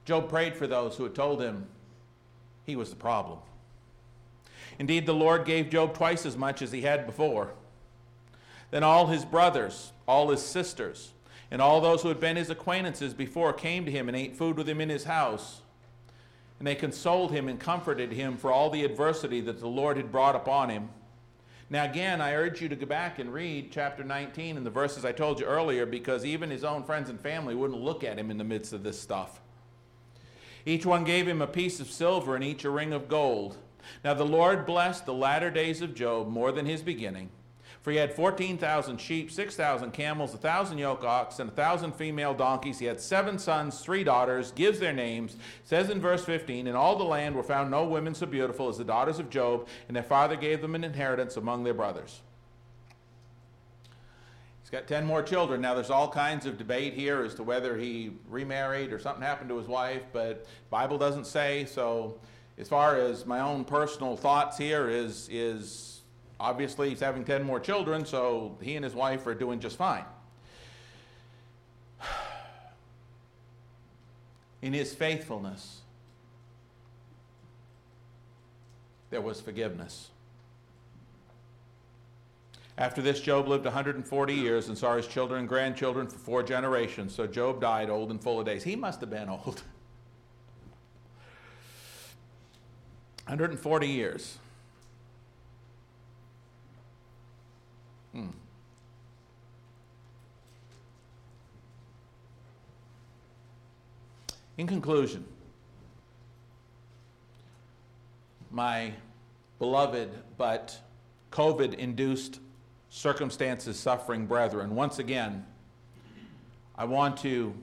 [0.03, 1.67] Job prayed for those who had told him
[2.65, 3.39] he was the problem.
[4.79, 7.53] Indeed, the Lord gave Job twice as much as he had before.
[8.69, 11.11] Then all his brothers, all his sisters,
[11.49, 14.57] and all those who had been his acquaintances before came to him and ate food
[14.57, 15.61] with him in his house.
[16.61, 20.11] And they consoled him and comforted him for all the adversity that the Lord had
[20.11, 20.89] brought upon him.
[21.71, 25.03] Now, again, I urge you to go back and read chapter 19 and the verses
[25.03, 28.29] I told you earlier because even his own friends and family wouldn't look at him
[28.29, 29.41] in the midst of this stuff.
[30.63, 33.57] Each one gave him a piece of silver and each a ring of gold.
[34.03, 37.31] Now, the Lord blessed the latter days of Job more than his beginning
[37.81, 42.77] for he had 14,000 sheep, 6,000 camels, 1,000 yoke ox, and 1,000 female donkeys.
[42.77, 45.35] He had seven sons, three daughters, gives their names.
[45.63, 48.77] Says in verse 15, In all the land were found no women so beautiful as
[48.77, 52.21] the daughters of Job, and their father gave them an inheritance among their brothers.
[54.61, 55.59] He's got 10 more children.
[55.59, 59.49] Now, there's all kinds of debate here as to whether he remarried or something happened
[59.49, 61.65] to his wife, but Bible doesn't say.
[61.65, 62.19] So,
[62.59, 66.00] as far as my own personal thoughts here is, is
[66.41, 70.03] Obviously, he's having 10 more children, so he and his wife are doing just fine.
[74.63, 75.81] In his faithfulness,
[79.11, 80.09] there was forgiveness.
[82.75, 87.13] After this, Job lived 140 years and saw his children and grandchildren for four generations.
[87.13, 88.63] So Job died old and full of days.
[88.63, 89.61] He must have been old.
[93.27, 94.39] 140 years.
[98.13, 98.27] Hmm.
[104.57, 105.25] In conclusion,
[108.51, 108.93] my
[109.59, 110.77] beloved but
[111.31, 112.39] COVID induced
[112.89, 115.45] circumstances suffering brethren, once again,
[116.75, 117.53] I want to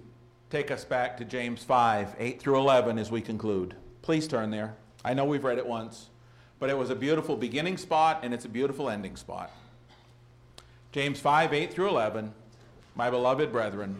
[0.50, 3.74] take us back to James 5 8 through 11 as we conclude.
[4.02, 4.74] Please turn there.
[5.04, 6.08] I know we've read it once,
[6.58, 9.50] but it was a beautiful beginning spot and it's a beautiful ending spot.
[10.92, 12.32] James 5 8 through 11,
[12.94, 13.96] my beloved brethren,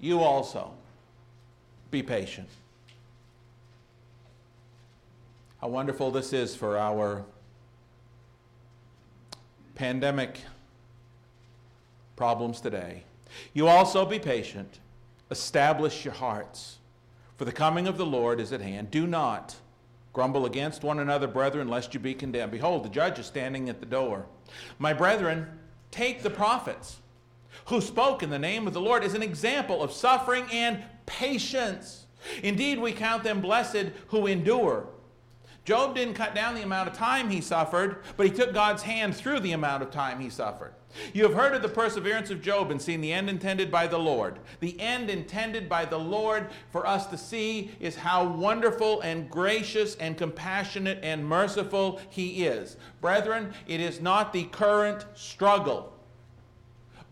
[0.00, 0.72] you also
[1.90, 2.48] be patient.
[5.60, 7.24] How wonderful this is for our
[9.74, 10.40] pandemic
[12.16, 13.04] problems today.
[13.54, 14.80] You also be patient.
[15.30, 16.78] Establish your hearts,
[17.38, 18.90] for the coming of the Lord is at hand.
[18.90, 19.56] Do not
[20.12, 22.52] grumble against one another, brethren, lest you be condemned.
[22.52, 24.26] Behold, the judge is standing at the door.
[24.78, 25.46] My brethren,
[25.92, 26.96] take the prophets
[27.66, 32.06] who spoke in the name of the Lord as an example of suffering and patience.
[32.42, 34.88] Indeed, we count them blessed who endure.
[35.64, 39.14] Job didn't cut down the amount of time he suffered, but he took God's hand
[39.14, 40.74] through the amount of time he suffered.
[41.12, 43.98] You have heard of the perseverance of Job and seen the end intended by the
[43.98, 44.40] Lord.
[44.60, 49.94] The end intended by the Lord for us to see is how wonderful and gracious
[49.96, 52.76] and compassionate and merciful he is.
[53.00, 55.91] Brethren, it is not the current struggle,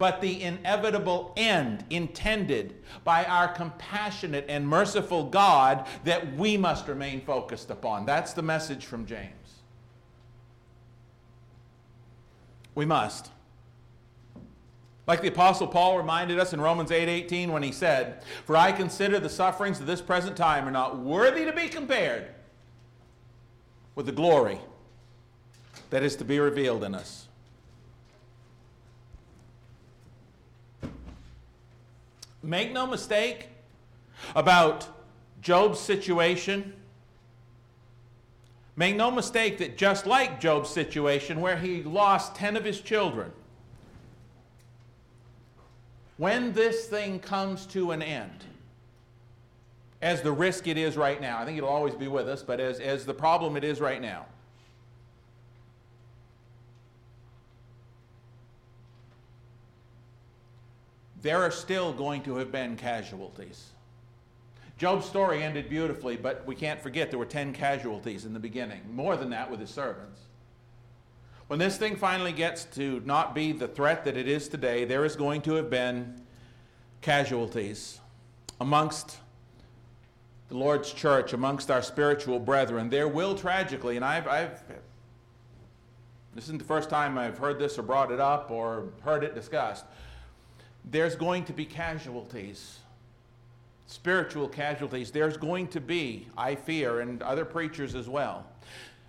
[0.01, 2.75] but the inevitable end intended
[3.05, 8.07] by our compassionate and merciful God that we must remain focused upon.
[8.07, 9.61] That's the message from James.
[12.75, 13.31] We must.
[15.07, 19.21] Like the apostle Paul reminded us in Romans 8:18 when he said, "For I consider
[19.21, 22.35] the sufferings of this present time are not worthy to be compared
[23.95, 24.61] with the glory
[25.91, 27.27] that is to be revealed in us."
[32.43, 33.49] Make no mistake
[34.35, 34.89] about
[35.43, 36.73] Job's situation.
[38.77, 43.33] Make no mistake that just like Job's situation, where he lost 10 of his children,
[46.17, 48.45] when this thing comes to an end,
[50.03, 52.59] as the risk it is right now, I think it'll always be with us, but
[52.59, 54.27] as, as the problem it is right now,
[61.23, 63.71] there are still going to have been casualties.
[64.79, 68.81] Job's story ended beautifully, but we can't forget there were 10 casualties in the beginning,
[68.91, 70.21] more than that with his servants.
[71.49, 75.05] When this thing finally gets to not be the threat that it is today, there
[75.05, 76.23] is going to have been
[77.03, 78.01] casualties
[78.61, 79.19] amongst
[80.49, 82.89] the Lord's church, amongst our spiritual brethren.
[82.89, 84.63] There will tragically, and I've, I've
[86.35, 89.35] this isn't the first time I've heard this or brought it up or heard it
[89.35, 89.85] discussed.
[90.85, 92.79] There's going to be casualties,
[93.87, 95.11] spiritual casualties.
[95.11, 98.47] There's going to be, I fear, and other preachers as well,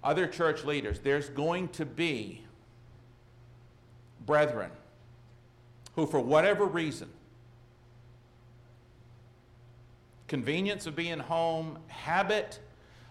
[0.03, 2.43] other church leaders, there's going to be
[4.26, 4.72] brethren
[5.95, 7.09] who, for whatever reason,
[10.28, 12.59] convenience of being home, habit,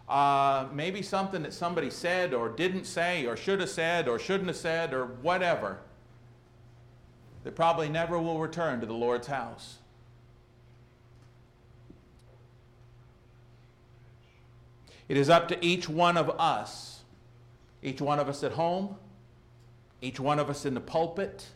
[0.09, 4.49] uh, maybe something that somebody said or didn't say or should have said or shouldn't
[4.49, 5.79] have said or whatever,
[7.45, 9.79] that probably never will return to the Lord's house.
[15.09, 17.01] It is up to each one of us,
[17.83, 18.95] each one of us at home,
[20.01, 21.47] each one of us in the pulpit,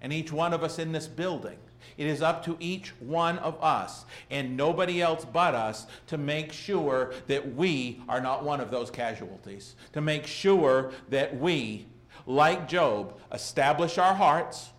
[0.00, 1.58] and each one of us in this building.
[1.98, 6.52] It is up to each one of us and nobody else but us to make
[6.52, 9.74] sure that we are not one of those casualties.
[9.92, 11.86] To make sure that we,
[12.26, 14.70] like Job, establish our hearts,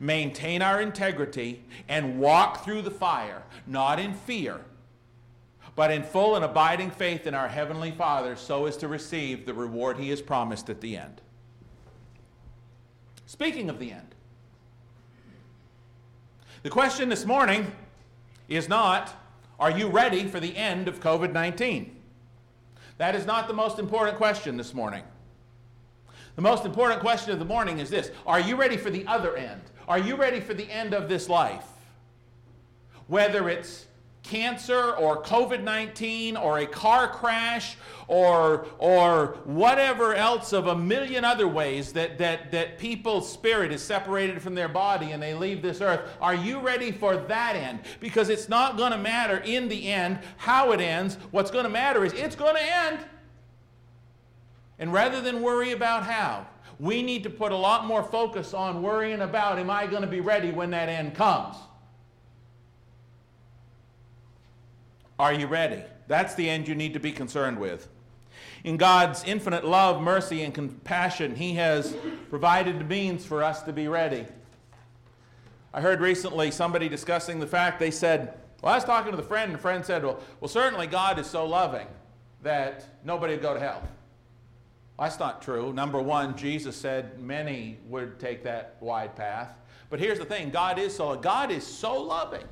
[0.00, 4.60] maintain our integrity, and walk through the fire, not in fear,
[5.74, 9.54] but in full and abiding faith in our Heavenly Father, so as to receive the
[9.54, 11.20] reward He has promised at the end.
[13.26, 14.14] Speaking of the end,
[16.62, 17.70] the question this morning
[18.48, 19.12] is not,
[19.58, 21.92] are you ready for the end of COVID 19?
[22.98, 25.02] That is not the most important question this morning.
[26.36, 29.36] The most important question of the morning is this Are you ready for the other
[29.36, 29.62] end?
[29.88, 31.66] Are you ready for the end of this life?
[33.06, 33.86] Whether it's
[34.26, 37.76] cancer or COVID 19 or a car crash
[38.08, 43.82] or, or whatever else of a million other ways that, that, that people's spirit is
[43.82, 46.00] separated from their body and they leave this earth.
[46.20, 47.80] Are you ready for that end?
[48.00, 51.16] Because it's not going to matter in the end how it ends.
[51.30, 52.98] What's going to matter is it's going to end.
[54.78, 56.46] And rather than worry about how,
[56.78, 60.08] we need to put a lot more focus on worrying about am I going to
[60.08, 61.56] be ready when that end comes?
[65.18, 65.82] Are you ready?
[66.08, 67.88] That's the end you need to be concerned with.
[68.64, 71.96] In God's infinite love, mercy, and compassion, He has
[72.28, 74.26] provided the means for us to be ready.
[75.72, 79.22] I heard recently somebody discussing the fact they said, Well, I was talking to the
[79.22, 81.86] friend, and the friend said, Well, well certainly God is so loving
[82.42, 83.82] that nobody would go to hell.
[84.98, 85.72] That's not true.
[85.72, 89.50] Number one, Jesus said many would take that wide path.
[89.90, 92.44] But here's the thing God is so, God is so loving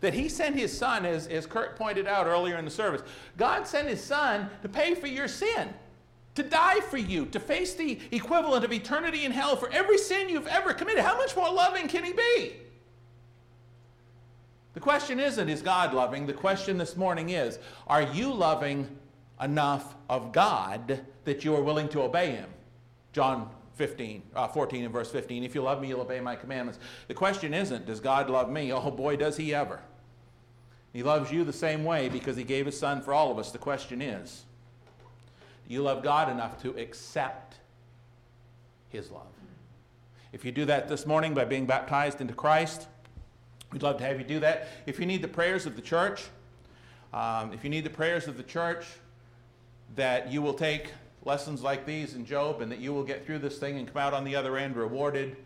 [0.00, 3.02] that he sent his son, as, as Kurt pointed out earlier in the service,
[3.36, 5.72] God sent his son to pay for your sin,
[6.34, 10.28] to die for you, to face the equivalent of eternity in hell for every sin
[10.28, 11.04] you've ever committed.
[11.04, 12.52] How much more loving can he be?
[14.74, 16.26] The question isn't, is God loving?
[16.26, 18.88] The question this morning is, are you loving
[19.40, 22.48] enough of God that you are willing to obey him?
[23.12, 25.44] John 15, uh, 14 and verse 15.
[25.44, 26.78] If you love me, you'll obey my commandments.
[27.08, 28.72] The question isn't, does God love me?
[28.72, 29.80] Oh boy, does he ever.
[30.92, 33.50] He loves you the same way because he gave his son for all of us.
[33.50, 34.44] The question is,
[35.66, 37.56] do you love God enough to accept
[38.90, 39.26] his love?
[40.32, 42.88] If you do that this morning by being baptized into Christ,
[43.70, 44.68] we'd love to have you do that.
[44.86, 46.24] If you need the prayers of the church,
[47.12, 48.86] um, if you need the prayers of the church,
[49.94, 50.92] that you will take
[51.24, 53.98] lessons like these in Job and that you will get through this thing and come
[53.98, 55.36] out on the other end rewarded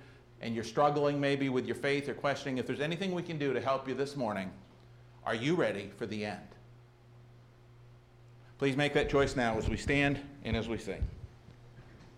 [0.40, 3.52] and you're struggling maybe with your faith or questioning if there's anything we can do
[3.52, 4.50] to help you this morning,
[5.24, 6.40] are you ready for the end?
[8.58, 11.02] Please make that choice now as we stand and as we sing.